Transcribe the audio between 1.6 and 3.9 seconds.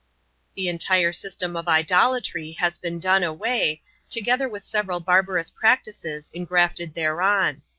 idolatry has been done away,